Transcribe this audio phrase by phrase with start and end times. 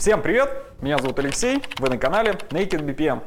[0.00, 0.50] Всем привет!
[0.80, 3.20] Меня зовут Алексей, вы на канале Naked BPM.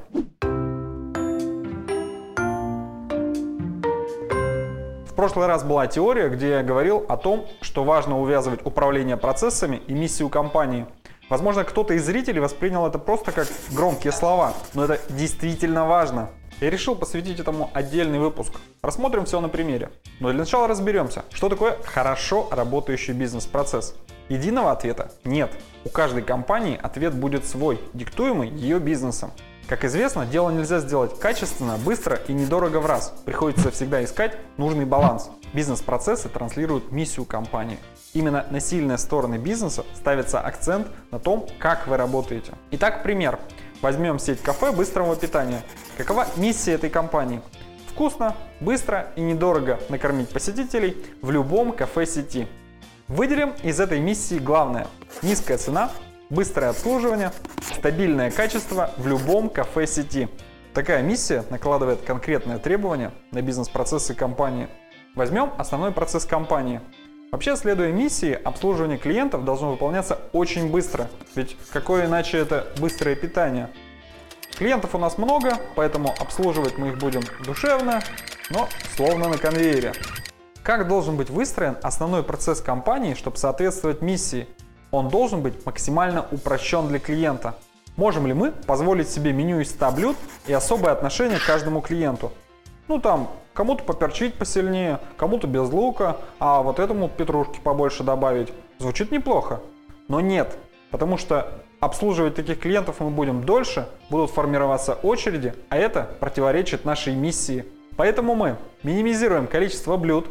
[5.06, 9.84] В прошлый раз была теория, где я говорил о том, что важно увязывать управление процессами
[9.86, 10.88] и миссию компании.
[11.30, 16.32] Возможно, кто-то из зрителей воспринял это просто как громкие слова, но это действительно важно.
[16.60, 18.52] Я решил посвятить этому отдельный выпуск.
[18.82, 19.92] Рассмотрим все на примере.
[20.20, 23.94] Но для начала разберемся, что такое хорошо работающий бизнес-процесс.
[24.30, 25.52] Единого ответа нет.
[25.86, 29.32] У каждой компании ответ будет свой, диктуемый ее бизнесом.
[29.68, 33.14] Как известно, дело нельзя сделать качественно, быстро и недорого в раз.
[33.26, 35.30] Приходится всегда искать нужный баланс.
[35.54, 37.78] Бизнес-процессы транслируют миссию компании.
[38.14, 42.52] Именно на сильные стороны бизнеса ставится акцент на том, как вы работаете.
[42.72, 43.40] Итак, пример.
[43.82, 45.62] Возьмем сеть кафе быстрого питания.
[45.98, 47.42] Какова миссия этой компании?
[47.88, 52.48] Вкусно, быстро и недорого накормить посетителей в любом кафе сети.
[53.14, 54.88] Выделим из этой миссии главное.
[55.22, 55.92] Низкая цена,
[56.32, 57.32] быстрое обслуживание,
[57.62, 60.30] стабильное качество в любом кафе сети.
[60.74, 64.68] Такая миссия накладывает конкретные требования на бизнес-процессы компании.
[65.14, 66.82] Возьмем основной процесс компании.
[67.32, 71.08] Вообще, следуя миссии, обслуживание клиентов должно выполняться очень быстро.
[71.36, 73.70] Ведь какое иначе это быстрое питание?
[74.58, 78.02] Клиентов у нас много, поэтому обслуживать мы их будем душевно,
[78.50, 79.94] но словно на конвейере.
[80.64, 84.48] Как должен быть выстроен основной процесс компании, чтобы соответствовать миссии?
[84.92, 87.56] Он должен быть максимально упрощен для клиента.
[87.98, 90.16] Можем ли мы позволить себе меню из 100 блюд
[90.48, 92.32] и особое отношение к каждому клиенту?
[92.88, 98.54] Ну там, кому-то поперчить посильнее, кому-то без лука, а вот этому петрушки побольше добавить.
[98.80, 99.60] Звучит неплохо.
[100.08, 100.58] Но нет,
[100.92, 107.16] потому что обслуживать таких клиентов мы будем дольше, будут формироваться очереди, а это противоречит нашей
[107.16, 107.66] миссии.
[107.98, 110.26] Поэтому мы минимизируем количество блюд,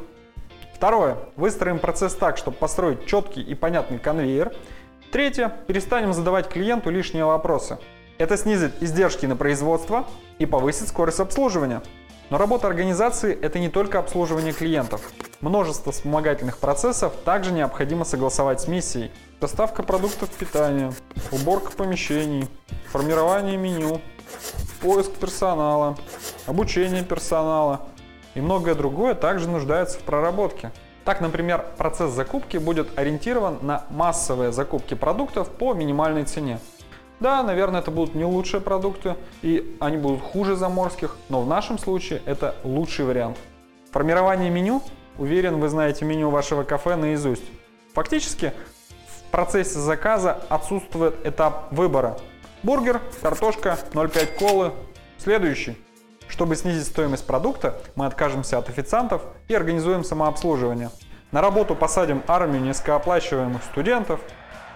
[0.82, 1.16] Второе.
[1.36, 4.52] Выстроим процесс так, чтобы построить четкий и понятный конвейер.
[5.12, 5.52] Третье.
[5.68, 7.78] Перестанем задавать клиенту лишние вопросы.
[8.18, 10.08] Это снизит издержки на производство
[10.40, 11.84] и повысит скорость обслуживания.
[12.30, 15.02] Но работа организации– это не только обслуживание клиентов.
[15.40, 19.12] Множество вспомогательных процессов также необходимо согласовать с миссией.
[19.40, 20.92] Доставка продуктов питания,
[21.30, 22.48] уборка помещений,
[22.90, 24.00] формирование меню,
[24.80, 25.96] поиск персонала,
[26.48, 27.82] обучение персонала–
[28.34, 30.72] и многое другое также нуждается в проработке.
[31.04, 36.60] Так, например, процесс закупки будет ориентирован на массовые закупки продуктов по минимальной цене.
[37.18, 41.78] Да, наверное, это будут не лучшие продукты, и они будут хуже заморских, но в нашем
[41.78, 43.36] случае это лучший вариант.
[43.92, 44.82] Формирование меню.
[45.18, 47.44] Уверен, вы знаете меню вашего кафе наизусть.
[47.94, 48.52] Фактически,
[49.06, 52.18] в процессе заказа отсутствует этап выбора.
[52.62, 54.72] Бургер, картошка, 0,5 колы.
[55.18, 55.76] Следующий.
[56.42, 60.90] Чтобы снизить стоимость продукта, мы откажемся от официантов и организуем самообслуживание.
[61.30, 64.18] На работу посадим армию низкооплачиваемых студентов.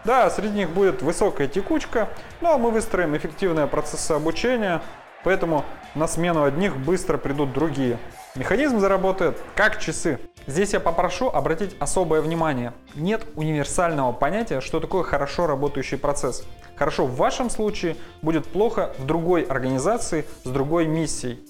[0.04, 2.08] Да, среди них будет высокая текучка,
[2.40, 4.80] но мы выстроим эффективные процессы обучения,
[5.24, 5.64] поэтому
[5.96, 7.98] на смену одних быстро придут другие.
[8.36, 10.20] Механизм заработает как часы.
[10.46, 12.74] Здесь я попрошу обратить особое внимание.
[12.94, 16.46] Нет универсального понятия, что такое хорошо работающий процесс.
[16.76, 21.40] Хорошо в вашем случае будет плохо в другой организации с другой миссией.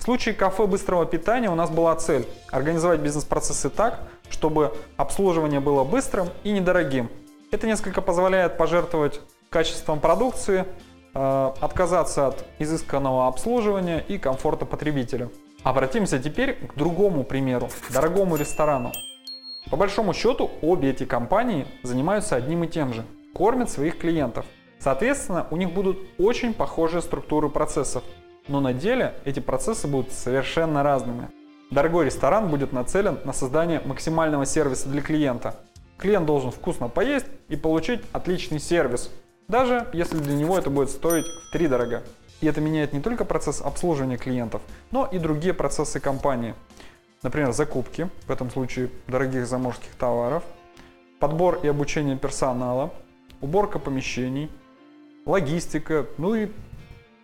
[0.00, 4.00] В случае кафе быстрого питания у нас была цель– организовать бизнес-процессы так,
[4.30, 7.10] чтобы обслуживание было быстрым и недорогим.
[7.50, 10.64] Это несколько позволяет пожертвовать качеством продукции,
[11.12, 15.28] э, отказаться от изысканного обслуживания и комфорта потребителя.
[15.64, 18.92] Обратимся теперь к другому примеру, дорогому ресторану.
[19.70, 24.46] По большому счету, обе эти компании занимаются одним и тем же– кормят своих клиентов.
[24.78, 28.02] Соответственно, у них будут очень похожие структуры процессов,
[28.50, 31.28] но на деле эти процессы будут совершенно разными.
[31.70, 35.54] Дорогой ресторан будет нацелен на создание максимального сервиса для клиента.
[35.98, 39.08] Клиент должен вкусно поесть и получить отличный сервис,
[39.46, 42.02] даже если для него это будет стоить в три дорого.
[42.40, 46.54] И это меняет не только процесс обслуживания клиентов, но и другие процессы компании.
[47.22, 50.42] Например, закупки, в этом случае дорогих заморских товаров,
[51.20, 52.92] подбор и обучение персонала,
[53.40, 54.50] уборка помещений,
[55.24, 56.48] логистика, ну и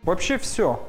[0.05, 0.89] вообще все.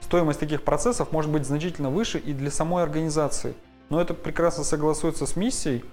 [0.00, 3.54] Стоимость таких процессов может быть значительно выше и для самой организации.
[3.88, 5.84] Но это прекрасно согласуется с миссией,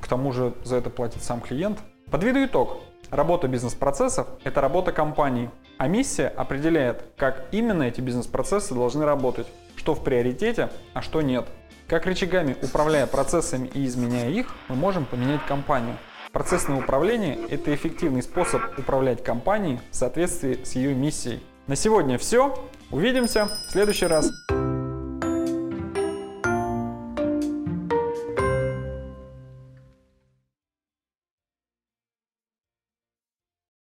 [0.00, 1.78] к тому же за это платит сам клиент.
[2.10, 2.78] Подведу итог.
[3.10, 9.46] Работа бизнес-процессов– это работа компании, а миссия определяет, как именно эти бизнес-процессы должны работать,
[9.76, 11.46] что в приоритете, а что нет.
[11.86, 15.96] Как рычагами, управляя процессами и изменяя их, мы можем поменять компанию.
[16.32, 21.40] Процессное управление– это эффективный способ управлять компанией в соответствии с ее миссией.
[21.68, 22.58] На сегодня все.
[22.90, 24.32] Увидимся в следующий раз.